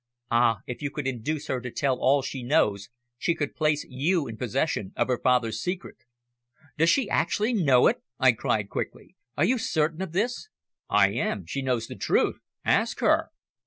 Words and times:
Ah! 0.31 0.61
if 0.65 0.81
you 0.81 0.89
could 0.89 1.05
induce 1.05 1.45
her 1.45 1.61
to 1.61 1.69
tell 1.69 1.99
all 1.99 2.23
she 2.23 2.41
knows 2.41 2.89
she 3.19 3.35
could 3.35 3.53
place 3.53 3.85
you 3.87 4.25
in 4.27 4.35
possession 4.35 4.93
of 4.95 5.09
her 5.09 5.19
father's 5.19 5.61
secret." 5.61 6.05
"Does 6.75 6.89
she 6.89 7.07
actually 7.07 7.53
know 7.53 7.85
it?" 7.85 8.01
I 8.19 8.31
cried 8.31 8.67
quickly. 8.67 9.15
"Are 9.37 9.45
you 9.45 9.59
certain 9.59 10.01
of 10.01 10.11
this?" 10.11 10.49
"I 10.89 11.09
am; 11.11 11.45
she 11.45 11.61
knows 11.61 11.85
the 11.85 11.93
truth. 11.95 12.39
Ask 12.65 12.99
her." 13.01 13.29